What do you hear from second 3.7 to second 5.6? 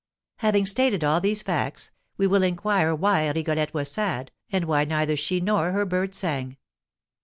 was sad, and why neither she